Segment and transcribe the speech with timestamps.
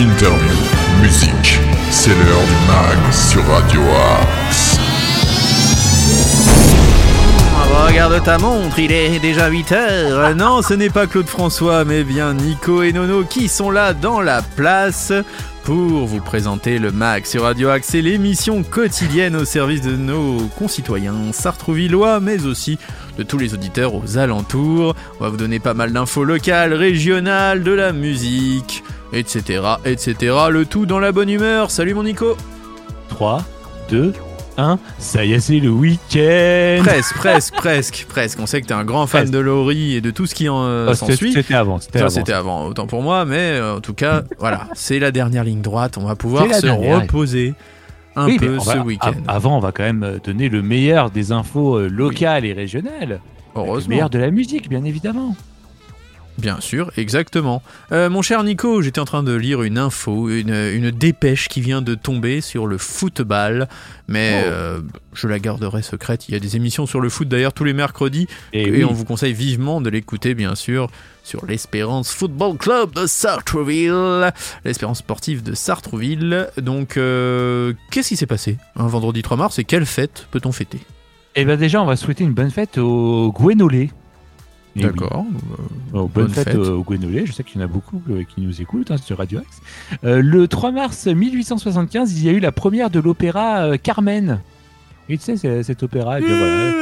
[0.00, 0.56] interview,
[1.00, 1.58] musique.
[1.90, 4.78] C'est l'heure du mag sur Radio Axe.
[7.86, 10.34] Regarde ta montre, il est déjà 8 heures.
[10.34, 14.20] Non, ce n'est pas Claude François, mais bien Nico et Nono qui sont là dans
[14.20, 15.12] la place
[15.62, 17.88] pour vous présenter le MAC sur Radio Axe.
[17.90, 22.78] C'est l'émission quotidienne au service de nos concitoyens sartrouvillois, mais aussi
[23.18, 24.94] de tous les auditeurs aux alentours.
[25.18, 28.84] On va vous donner pas mal d'infos locales, régionales, de la musique,
[29.16, 30.34] etc., etc.
[30.50, 31.70] Le tout dans la bonne humeur.
[31.70, 32.36] Salut mon Nico
[33.08, 33.42] 3,
[33.90, 34.12] 2,
[34.58, 38.38] 1, ça y est, c'est le week-end Presque, presque, presque, presque.
[38.40, 39.32] On sait que t'es un grand fan Presque.
[39.34, 41.32] de Laurie et de tout ce qui en euh, c'était- s'ensuit.
[41.34, 42.08] C'était avant, c'était avant.
[42.10, 45.60] c'était avant, autant pour moi, mais euh, en tout cas, voilà, c'est la dernière ligne
[45.60, 45.98] droite.
[45.98, 47.02] On va pouvoir se dernière.
[47.02, 47.54] reposer
[48.16, 49.08] un Oui, peu ce week-end.
[49.08, 53.20] av- Avant, on va quand même euh, donner le meilleur des infos locales et régionales.
[53.54, 53.90] Le Heureusement.
[53.90, 55.36] meilleur de la musique, bien évidemment.
[56.38, 57.62] Bien sûr, exactement.
[57.92, 61.62] Euh, mon cher Nico, j'étais en train de lire une info, une, une dépêche qui
[61.62, 63.68] vient de tomber sur le football,
[64.06, 64.48] mais Oh.
[64.48, 64.80] euh,
[65.14, 66.28] je la garderai secrète.
[66.28, 68.84] Il y a des émissions sur le foot d'ailleurs tous les mercredis, Et, et oui,
[68.84, 70.88] on vous conseille vivement de l'écouter, bien sûr,
[71.24, 74.30] sur l'Espérance Football Club de Sartreville,
[74.64, 76.48] l'Espérance sportive de Sartreville.
[76.58, 80.80] Donc, euh, qu'est-ce qui s'est passé un vendredi 3 mars et quelle fête peut-on fêter?
[81.34, 83.90] Eh ben déjà, on va souhaiter une bonne fête au Gwenolé.
[84.78, 84.92] Eh oui.
[84.92, 85.24] D'accord.
[85.94, 86.56] Oh, bonne, fête, fête.
[86.56, 87.24] euh, au Gwenolé.
[87.26, 89.60] Je sais qu'il y en a beaucoup euh, qui nous écoutent hein, sur Radio Axe.
[90.04, 94.40] Euh, le 3 mars 1875, il y a eu la première de l'opéra euh, Carmen.
[95.08, 96.18] Et tu sais, c'est- cet opéra.
[96.20, 96.72] eh bien, voilà.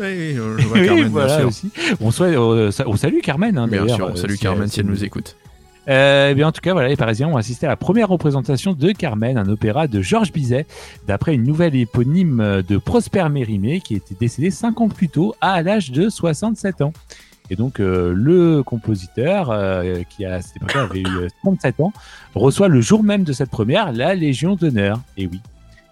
[0.00, 0.36] Oui,
[0.72, 1.70] Oui, Carmen, voilà aussi.
[2.00, 3.56] On, euh, on salue Carmen.
[3.58, 5.36] Hein, Bien sûr, euh, salut si, Carmen euh, si elle nous écoute.
[5.90, 8.72] Euh, eh bien, en tout cas, voilà, les Parisiens ont assisté à la première représentation
[8.72, 10.66] de Carmen, un opéra de Georges Bizet,
[11.06, 15.62] d'après une nouvelle éponyme de Prosper Mérimée, qui était décédé cinq ans plus tôt, à
[15.62, 16.92] l'âge de 67 ans.
[17.50, 21.92] Et donc, euh, le compositeur, euh, qui à cette époque avait eu euh, 37 ans,
[22.34, 25.00] reçoit le jour même de cette première la Légion d'honneur.
[25.16, 25.40] Et oui.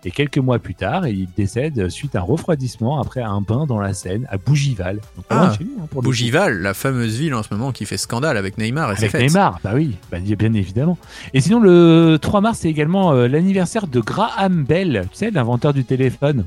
[0.04, 3.80] Et quelques mois plus tard, il décède suite à un refroidissement après un bain dans
[3.80, 5.00] la Seine à Bougival.
[5.16, 6.02] Donc, Ah, chez hein, pour.
[6.02, 9.10] Bougival, la fameuse ville en ce moment qui fait scandale avec Neymar et ses Avec
[9.12, 9.20] fêtes.
[9.22, 10.96] Neymar, bah oui, bah, bien évidemment.
[11.34, 15.74] Et sinon, le 3 mars, c'est également euh, l'anniversaire de Graham Bell, tu sais, l'inventeur
[15.74, 16.44] du téléphone.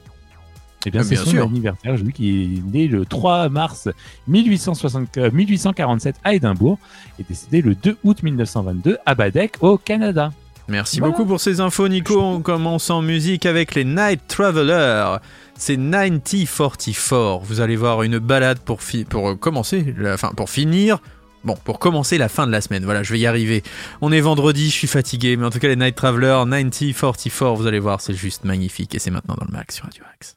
[0.85, 1.44] Eh bien, Ah, c'est son sûr.
[1.44, 3.89] anniversaire, lui qui est né le 3 mars
[4.29, 6.79] 1860 euh, 1847 à Édimbourg
[7.19, 10.31] et décédé le 2 août 1922 à Badek, au Canada.
[10.72, 11.12] Merci Voilà.
[11.14, 12.20] beaucoup pour ces infos, Nico.
[12.20, 15.18] On commence en musique avec les Night Travelers.
[15.58, 17.42] C'est 9044.
[17.44, 21.00] Vous allez voir une balade pour, fi- pour euh, commencer, la, pour finir.
[21.44, 22.84] Bon, pour commencer la fin de la semaine.
[22.86, 23.64] Voilà, je vais y arriver.
[24.02, 27.68] On est vendredi, je suis fatigué, mais en tout cas, les Night Travelers 9044, vous
[27.68, 30.36] allez voir, c'est juste magnifique et c'est maintenant dans le max sur Radio Axe.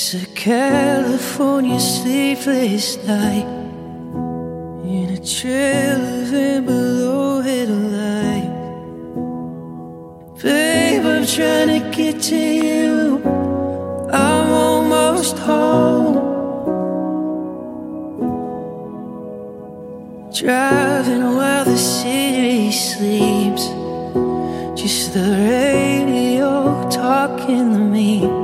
[0.00, 3.48] It's a California sleepless night
[4.86, 8.48] in a trail of below headlight.
[10.40, 13.20] Babe, I'm trying to get to you.
[14.12, 16.14] I'm almost home.
[20.32, 23.66] Driving while the city sleeps.
[24.80, 28.37] Just the radio talking to me.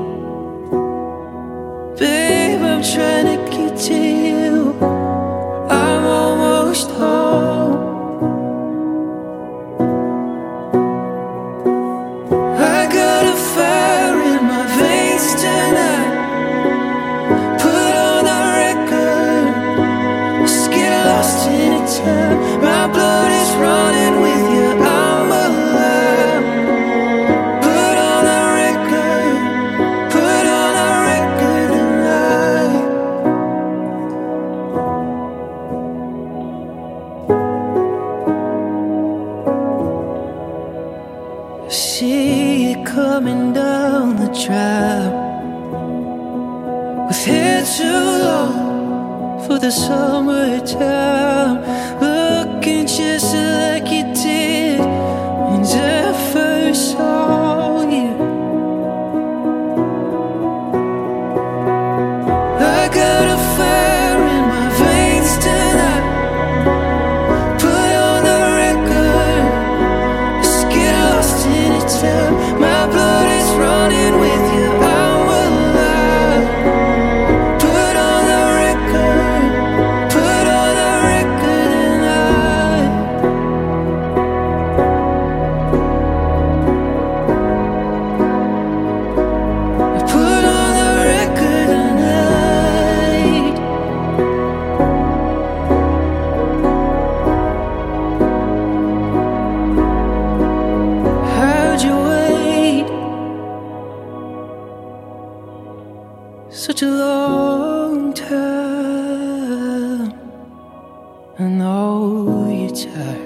[111.64, 113.22] know you turn.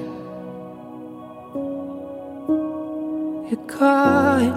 [3.50, 4.52] You got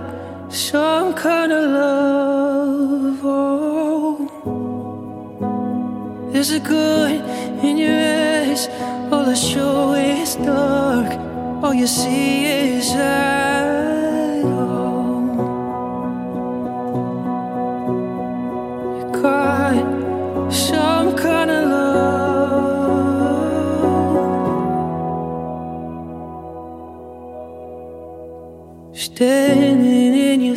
[0.53, 3.19] some kind of love.
[3.23, 4.15] Oh,
[6.31, 7.21] there's a good
[7.67, 7.99] in your
[8.49, 8.63] eyes.
[9.11, 11.09] All I show is dark.
[11.63, 13.40] All you see is dark.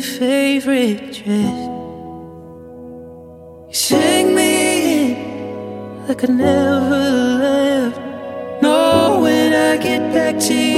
[0.05, 1.59] Favorite dress.
[3.67, 4.51] You sang me
[5.11, 7.01] in like I never
[7.45, 7.99] left.
[8.61, 10.74] No, when I get back to you,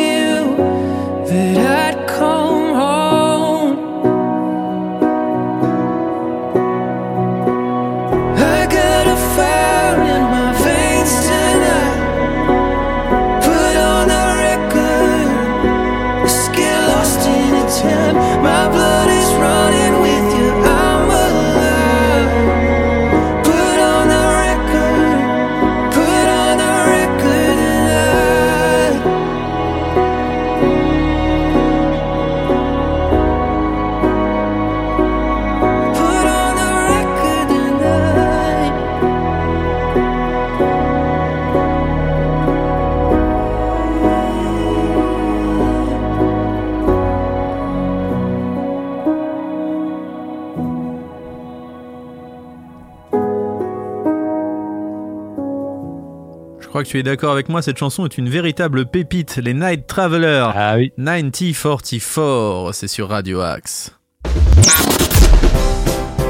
[56.78, 59.88] crois que tu es d'accord avec moi, cette chanson est une véritable pépite, les Night
[59.88, 60.52] Travelers.
[60.54, 60.92] Ah oui.
[60.98, 63.96] 9044, c'est sur Radio Axe.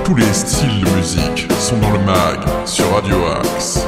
[0.06, 3.86] Tous les styles de musique sont dans le mag sur Radio Axe.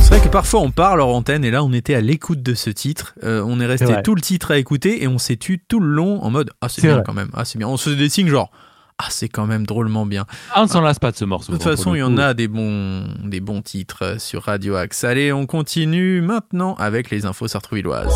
[0.00, 2.54] C'est vrai que parfois on parle hors antenne et là on était à l'écoute de
[2.54, 3.14] ce titre.
[3.22, 5.86] Euh, on est resté tout le titre à écouter et on s'est tu tout le
[5.86, 7.04] long en mode Ah c'est C'est bien vrai.
[7.06, 7.68] quand même, ah c'est bien.
[7.68, 8.50] On se faisait des signes genre
[8.98, 10.26] Ah c'est quand même drôlement bien.
[10.54, 11.52] Ah, on ne s'en lasse pas de ce morceau.
[11.52, 14.44] De toute bon, façon il y en a des bons, des bons titres euh, sur
[14.44, 15.02] Radio Axe.
[15.04, 18.14] Allez on continue maintenant avec les infos sartrouvilloises.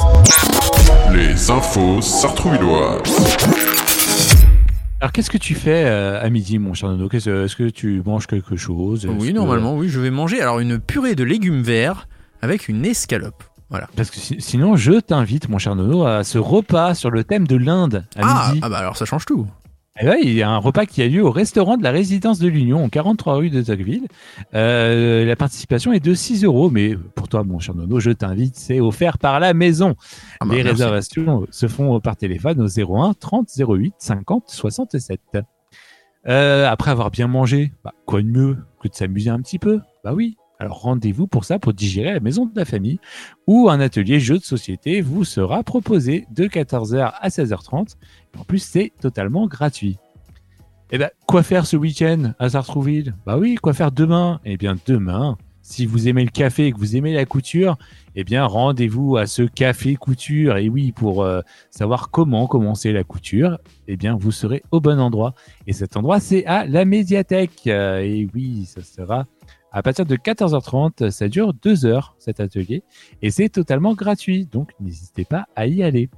[1.12, 3.02] Les infos sartrouvilloises.
[5.00, 7.08] Alors, qu'est-ce que tu fais euh, à midi, mon cher Nono?
[7.12, 9.06] Est-ce que tu manges quelque chose?
[9.06, 12.08] Oui que- normalement oui je vais manger alors une purée de légumes verts
[12.43, 13.43] avec une escalope.
[13.69, 13.88] Voilà.
[13.96, 17.46] Parce que si- sinon, je t'invite, mon cher Nono, à ce repas sur le thème
[17.46, 18.61] de l'Inde à Ah, midi.
[18.62, 19.46] ah bah alors ça change tout.
[19.99, 22.39] Et ouais, il y a un repas qui a lieu au restaurant de la résidence
[22.39, 24.07] de l'Union, en 43 rue de Tocqueville.
[24.55, 28.57] Euh, la participation est de 6 euros, mais pour toi, mon cher Nono, je t'invite,
[28.57, 29.95] c'est offert par la maison.
[30.41, 30.71] Ah bah, Les merci.
[30.83, 35.21] réservations se font par téléphone au 01 30 08 50 67.
[36.29, 39.81] Euh, après avoir bien mangé, bah, quoi de mieux que de s'amuser un petit peu?
[40.05, 40.37] Bah oui.
[40.58, 42.99] Alors rendez-vous pour ça, pour digérer la maison de la famille,
[43.47, 47.97] où un atelier jeu de société vous sera proposé de 14h à 16h30.
[48.38, 49.99] En plus, c'est totalement gratuit.
[50.92, 53.14] Eh ben, quoi faire ce week-end à Sartrouville?
[53.26, 54.40] Bah oui, quoi faire demain?
[54.45, 57.76] Eh bien, demain, si vous aimez le café et que vous aimez la couture,
[58.14, 60.59] eh bien, rendez-vous à ce café couture.
[60.59, 61.40] Et oui, pour euh,
[61.71, 65.35] savoir comment commencer la couture, eh bien, vous serez au bon endroit.
[65.66, 67.66] Et cet endroit, c'est à la médiathèque.
[67.66, 69.26] Euh, et oui, ça sera
[69.76, 71.11] à partir de 14h30.
[71.11, 72.83] Ça dure deux heures, cet atelier.
[73.21, 74.47] Et c'est totalement gratuit.
[74.47, 76.09] Donc, n'hésitez pas à y aller.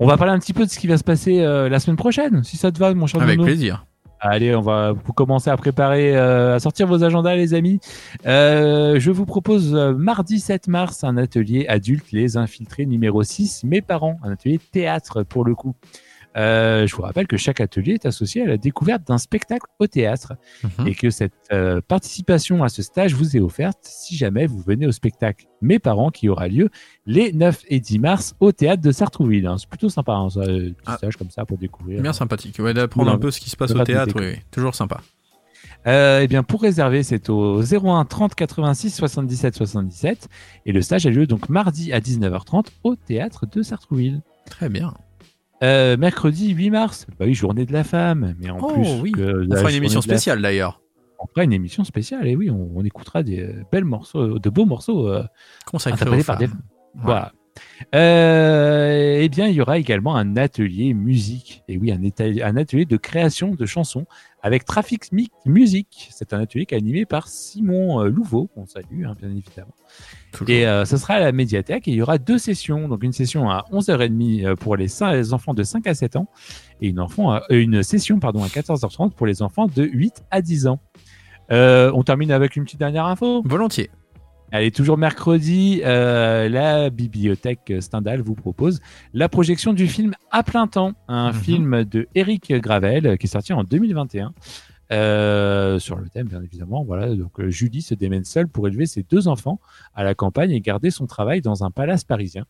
[0.00, 1.96] On va parler un petit peu de ce qui va se passer euh, la semaine
[1.96, 3.86] prochaine, si ça te va, mon cher Avec plaisir.
[4.20, 7.78] Allez, on va vous commencer à préparer, euh, à sortir vos agendas, les amis.
[8.26, 13.62] Euh, je vous propose euh, mardi 7 mars un atelier adulte, les infiltrés numéro 6,
[13.62, 15.76] mes parents, un atelier théâtre pour le coup.
[16.36, 19.86] Euh, je vous rappelle que chaque atelier est associé à la découverte d'un spectacle au
[19.86, 20.34] théâtre
[20.78, 20.86] Mhm.
[20.86, 24.86] et que cette euh, participation à ce stage vous est offerte si jamais vous venez
[24.86, 26.68] au spectacle Mes parents qui aura lieu
[27.06, 29.46] les 9 et 10 mars au théâtre de Sartrouville.
[29.46, 29.56] hein.
[29.58, 30.96] C'est plutôt sympa, hein, un petit Ah.
[30.98, 32.00] stage comme ça pour découvrir.
[32.02, 32.58] Bien sympathique.
[32.60, 34.20] Ouais, d'apprendre un peu ce qui se passe pas au théâtre, déco.
[34.20, 34.42] oui, oui.
[34.52, 35.00] toujours sympa.
[35.86, 40.28] Euh, eh bien, pour réserver, c'est au 01 30 86 77 77
[40.66, 44.20] et le stage a lieu donc mardi à 19h30 au théâtre de Sartrouville.
[44.46, 44.94] Très bien.
[45.62, 49.12] Euh, mercredi 8 mars, bah oui, journée de la femme, mais en Oh, plus oui.
[49.12, 50.80] que On fera une émission la- spéciale d'ailleurs,
[51.18, 54.66] On fera une émission spéciale et oui, on, on écoutera des belles morceaux, de beaux
[54.66, 55.24] morceaux euh,
[55.84, 56.60] interprétés aux par des femmes.
[56.94, 57.32] Voilà.
[57.94, 61.62] Euh, eh bien, il y aura également un atelier musique.
[61.68, 62.00] Et oui, un,
[62.44, 64.06] un atelier de création de chansons
[64.42, 66.08] avec Traffic Mi- Music.
[66.12, 69.74] C'est un atelier qui est animé par Simon euh, Louveau, qu'on salue, hein, bien évidemment.
[70.32, 70.50] Toujours.
[70.54, 72.88] Et euh, ce sera à la médiathèque et il y aura deux sessions.
[72.88, 76.16] Donc une session à 11h30 euh, pour les, cin- les enfants de 5 à 7
[76.16, 76.28] ans
[76.80, 80.22] et une, enfant à- euh, une session pardon, à 14h30 pour les enfants de 8
[80.30, 80.80] à 10 ans.
[81.50, 83.42] Euh, on termine avec une petite dernière info?
[83.44, 83.90] Volontiers.
[84.50, 88.80] Allez, toujours mercredi, euh, la bibliothèque Stendhal vous propose
[89.12, 91.38] la projection du film À plein temps, un Mhm.
[91.38, 94.32] film de Eric Gravel euh, qui est sorti en 2021.
[94.90, 96.82] euh, sur le thème, bien évidemment.
[96.82, 99.60] Voilà, donc Julie se démène seule pour élever ses deux enfants
[99.94, 102.46] à la campagne et garder son travail dans un palace parisien.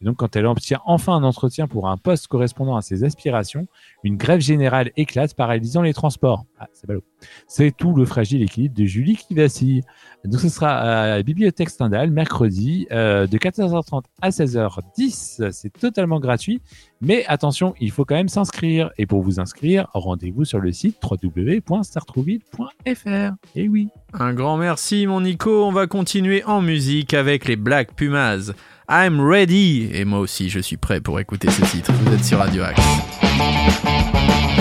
[0.00, 3.66] Et donc, quand elle obtient enfin un entretien pour un poste correspondant à ses aspirations,
[4.04, 6.44] une grève générale éclate, paralysant les transports.
[6.58, 7.02] Ah, c'est ballot.
[7.46, 9.82] C'est tout le fragile équilibre de Julie qui vacille.
[10.24, 15.50] Donc, ce sera à la bibliothèque Stendhal, mercredi, euh, de 14h30 à 16h10.
[15.52, 16.60] C'est totalement gratuit.
[17.00, 18.90] Mais attention, il faut quand même s'inscrire.
[18.98, 23.32] Et pour vous inscrire, rendez-vous sur le site www.startrouville.fr.
[23.56, 23.88] Et oui.
[24.12, 28.52] Un grand merci mon Nico, on va continuer en musique avec les Black Pumas.
[28.88, 31.92] I'm ready et moi aussi je suis prêt pour écouter ce titre.
[31.92, 33.29] Vous êtes sur Radio Axe.
[33.40, 34.59] Thank you.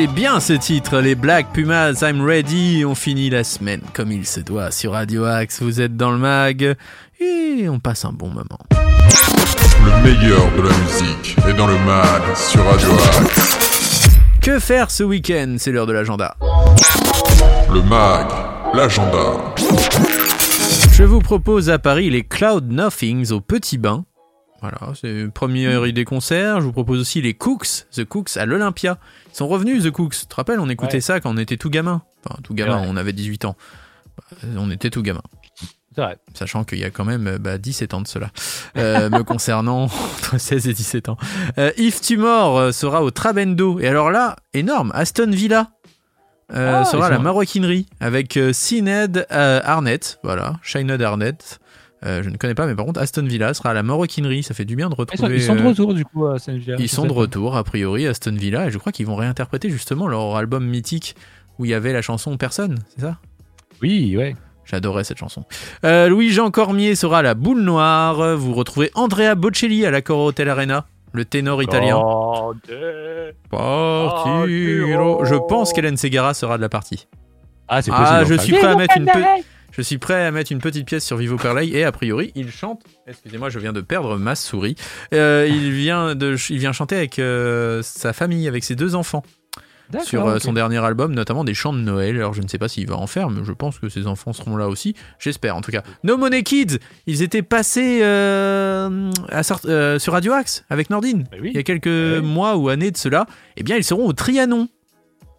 [0.00, 2.86] Il est bien ce titre, les Black Pumas, I'm ready.
[2.86, 5.60] On finit la semaine comme il se doit sur Radio Axe.
[5.60, 6.74] Vous êtes dans le mag
[7.20, 8.58] et on passe un bon moment.
[8.70, 14.08] Le meilleur de la musique est dans le mag sur Radio Axe.
[14.40, 15.56] Que faire ce week-end?
[15.58, 16.34] C'est l'heure de l'agenda.
[17.70, 18.26] Le mag,
[18.72, 19.52] l'agenda.
[20.92, 24.06] Je vous propose à Paris les Cloud Nothings au Petit Bain.
[24.60, 26.60] Voilà, c'est une première idée concert.
[26.60, 28.98] Je vous propose aussi les Cooks, The Cooks à l'Olympia.
[29.32, 30.14] Ils sont revenus, The Cooks.
[30.20, 31.00] Tu te rappelles, on écoutait Ouais.
[31.00, 32.02] ça quand on était tout gamin.
[32.26, 32.86] Enfin, tout gamin, Ouais.
[32.88, 33.56] on avait 18 ans.
[34.56, 35.22] On était tout gamin.
[35.96, 36.18] Vrai.
[36.34, 38.30] Sachant qu'il y a quand même euh, bah, 17 ans de cela,
[38.76, 39.84] euh, me concernant
[40.18, 41.16] entre 16 et 17 ans.
[41.58, 43.80] Euh, Yves Tumor euh, sera au Trabendo.
[43.80, 45.70] Et alors là, énorme, Aston Villa
[46.54, 51.58] euh, Ah, sera à la maroquinerie avec Sined Arnett, voilà, Shined Arnett.
[52.06, 54.42] Euh, je ne connais pas, mais par contre, Aston Villa sera à la maroquinerie.
[54.42, 55.34] Ça fait du bien de Ils sont, retrouver.
[55.36, 56.76] ils sont de euh, retour du coup à Saint-Villa.
[56.78, 60.06] ils sont de retour, a priori, Aston Villa, et je crois qu'ils vont réinterpréter justement
[60.08, 61.14] leur album mythique
[61.58, 63.18] où il y avait la chanson Personne, c'est ça?
[63.82, 64.34] Oui, ouais.
[64.64, 65.44] J'adorais cette chanson.
[65.84, 68.36] Euh, Louis-Jean Cormier sera à la boule noire.
[68.36, 71.98] Vous retrouvez Andrea Bocelli à l'Accor Hotel Arena, le ténor italien.
[73.50, 75.24] Partiro.
[75.24, 77.08] Je pense qu'Hélène Segara sera de la partie.
[77.68, 78.08] Ah, c'est possible.
[78.10, 79.12] Ah, je suis prêt à mettre une pe-
[79.72, 82.50] je suis prêt à mettre une petite pièce sur Vivo Perlay et a priori il
[82.50, 82.82] chante.
[83.06, 84.74] Excusez-moi, je viens de perdre ma souris.
[85.14, 89.22] Euh, il vient de, il vient chanter avec euh, sa famille, avec ses deux enfants.
[90.04, 92.14] Sur euh, son dernier album, notamment des chants de Noël.
[92.14, 94.32] Alors je ne sais pas s'il va en faire, mais je pense que ses enfants
[94.32, 94.94] seront là aussi.
[95.18, 95.82] J'espère en tout cas.
[96.04, 99.66] No Money Kids, ils étaient passés euh, à sort-
[99.98, 101.50] sur Radio Axe avec Nordine Bah oui.
[101.52, 102.20] il y a quelques Ouais.
[102.20, 103.26] mois ou années de cela.
[103.56, 104.68] Eh bien, ils seront au Trianon.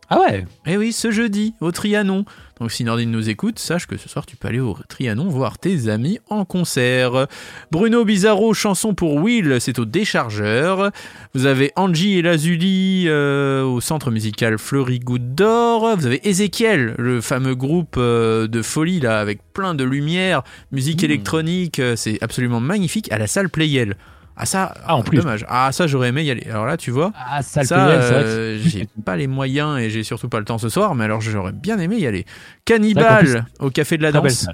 [0.09, 0.45] Ah ouais.
[0.65, 2.25] Eh oui, ce jeudi, au Trianon.
[2.61, 5.57] Donc si Nordine nous écoute, sache que ce soir tu peux aller au Trianon voir
[5.57, 7.25] tes amis en concert.
[7.71, 10.91] Bruno Bizarro, chanson pour Will, c'est au Déchargeur.
[11.33, 15.97] Vous avez Angie et Lazuli euh, au centre musical Fleury Goutte d'Or.
[15.97, 21.01] Vous avez Ezekiel, le fameux groupe euh, de folie là, avec plein de lumière, musique
[21.01, 21.05] Mmh.
[21.05, 23.95] électronique, euh, c'est absolument magnifique, à la salle Playel.
[24.43, 25.19] Ah ça, Ah, en plus.
[25.19, 25.45] dommage.
[25.47, 26.47] Ah ça j'aurais aimé y aller.
[26.49, 30.29] Alors là tu vois, Ah, ça, ça, euh, j'ai pas les moyens et j'ai surtout
[30.29, 32.25] pas le temps ce soir, mais alors j'aurais bien aimé y aller.
[32.65, 34.47] Cannibal au Café de la Danse.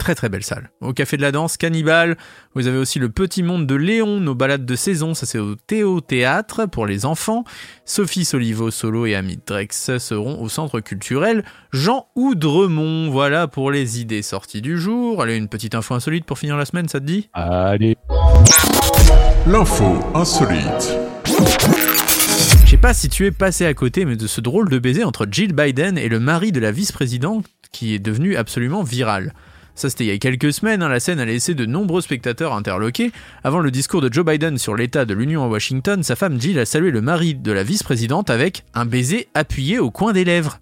[0.00, 0.70] Très très belle salle.
[0.80, 2.16] Au Café de la Danse, Cannibal.
[2.54, 5.12] Vous avez aussi le Petit Monde de Léon, nos balades de saison.
[5.12, 7.44] Ça c'est au Théo Théâtre pour les enfants.
[7.84, 13.10] Sophie Solivo Solo et Amit Drex seront au Centre culturel Jean Oudremont.
[13.10, 15.20] Voilà pour les idées sorties du jour.
[15.20, 17.28] Allez, une petite info insolite pour finir la semaine, ça te dit?
[17.34, 17.98] Allez.
[19.46, 20.96] L'info insolite.
[22.64, 25.04] Je sais pas si tu es passé à côté, mais de ce drôle de baiser
[25.04, 29.34] entre Jill Biden et le mari de la vice-présidente qui est devenu absolument viral.
[29.74, 30.82] Ça, c'était il y a quelques semaines.
[30.82, 33.12] hein, la scène a laissé de nombreux spectateurs interloqués.
[33.44, 36.58] Avant le discours de Joe Biden sur l'état de l'Union à Washington, sa femme Jill
[36.58, 40.58] a salué le mari de la vice-présidente avec un baiser appuyé au coin des lèvres.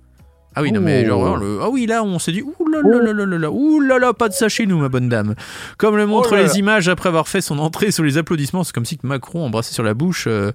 [0.54, 2.98] Ah oui, non mais genre, le- ah oui, là, on s'est dit, ouh là là
[3.02, 5.34] là là là là, ouh là là, pas de ça chez nous, ma bonne dame.
[5.76, 6.54] Comme le montrent Oh là les là.
[6.56, 9.84] images après avoir fait son entrée sous les applaudissements, c'est comme si Macron embrassait sur
[9.84, 10.50] la bouche euh,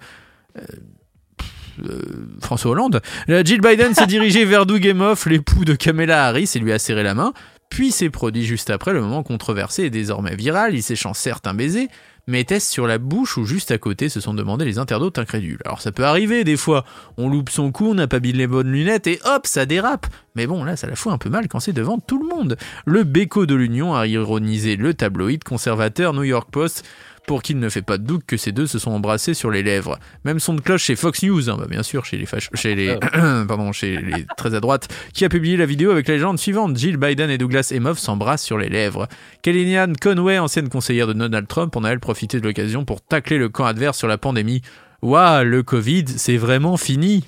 [1.85, 1.99] euh,
[2.41, 3.01] François Hollande.
[3.27, 6.79] La Jill Biden s'est dirigée vers Doug Emhoff, l'époux de Kamala Harris, et lui a
[6.79, 7.33] serré la main.
[7.73, 10.75] Puis s'est produit juste après le moment controversé et désormais viral.
[10.75, 11.87] Ils s'échangent certes un baiser,
[12.27, 15.57] mais était-ce sur la bouche ou juste à côté se sont demandé les internautes incrédules.
[15.65, 16.85] Alors ça peut arriver des fois,
[17.17, 20.05] on loupe son coup, on n'a pas mis les bonnes lunettes et hop, ça dérape.
[20.35, 22.57] Mais bon, là, ça la fout un peu mal quand c'est devant tout le monde.
[22.85, 26.85] Le béco de l'Union a ironisé le tabloïd conservateur New York Post
[27.27, 29.63] pour qu'il ne fait pas de doute que ces deux se sont embrassés sur les
[29.63, 29.97] lèvres.
[30.25, 32.75] Même son de cloche chez Fox News, hein, bah bien sûr, chez les, fach- chez
[32.75, 32.95] les,
[33.47, 36.75] pardon, chez les très à droite, qui a publié la vidéo avec la légende suivante.
[36.77, 39.07] Jill Biden et Douglas Emhoff s'embrassent sur les lèvres.
[39.41, 43.37] Kellyanne Conway, ancienne conseillère de Donald Trump, en a elle profité de l'occasion pour tacler
[43.37, 44.61] le camp adverse sur la pandémie.
[45.01, 47.23] Waouh, le Covid, c'est vraiment fini.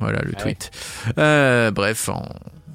[0.00, 0.70] Voilà le Ah tweet.
[1.18, 2.28] Euh, bref, en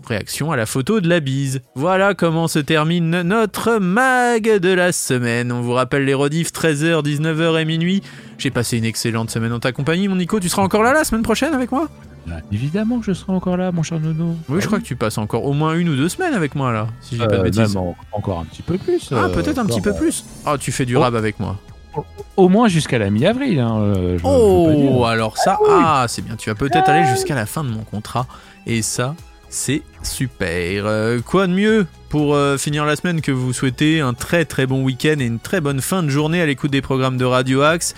[0.07, 1.61] réaction à la photo de la bise.
[1.75, 5.51] Voilà comment se termine notre mag de la semaine.
[5.51, 8.01] On vous rappelle les rediffs 13h, 19h et minuit.
[8.37, 10.39] J'ai passé une excellente semaine en ta compagnie, mon Nico.
[10.39, 11.87] Tu seras encore là la semaine prochaine avec moi?
[12.27, 14.35] Bah, évidemment que je serai encore là, mon cher Nono.
[14.49, 16.71] Oui, je crois que tu passes encore au moins une ou deux semaines avec moi
[16.71, 17.75] là, si j'ai pas de Euh, bêtises.
[17.75, 19.09] en- encore un petit peu plus.
[19.11, 20.23] Ah, euh, peut-être un petit peu plus.
[20.45, 21.01] Ah, tu fais du Oh.
[21.01, 21.57] rab avec moi.
[21.97, 22.01] euh,
[22.37, 23.59] Au moins jusqu'à la mi-avril.
[23.59, 24.17] Hein, euh.
[24.23, 26.35] Oh, alors ça, ah, c'est bien.
[26.37, 28.25] Tu vas peut-être aller jusqu'à la fin de mon contrat.
[28.65, 29.15] Et ça,
[29.53, 30.85] c'est super.
[30.85, 34.65] Euh, quoi de mieux pour euh, finir la semaine que vous souhaitez un très très
[34.65, 37.61] bon week-end et une très bonne fin de journée à l'écoute des programmes de Radio
[37.61, 37.93] Axe?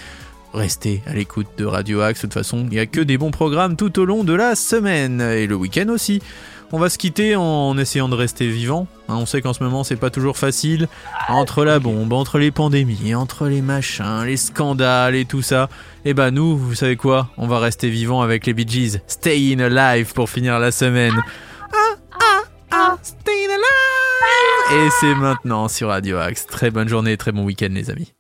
[0.54, 2.20] Restez à l'écoute de Radio Axe.
[2.20, 4.56] De toute façon, il n'y a que des bons programmes tout au long de la
[4.56, 6.22] semaine et le week-end aussi.
[6.72, 8.88] On va se quitter en essayant de rester vivant.
[9.08, 9.16] hein.
[9.18, 10.88] on sait qu'en ce moment, c'est pas toujours facile.
[11.30, 15.70] Entre la bombe, entre les pandémies, entre les machins, les scandales et tout ça.
[16.06, 17.30] Et bah nous, vous savez quoi?
[17.38, 19.00] On va rester vivant avec les Bee Gees.
[19.08, 21.22] Staying alive pour finir la semaine.
[24.74, 26.46] Et c'est maintenant sur Radio Axe.
[26.48, 28.14] Très bonne journée, très bon week-end les amis.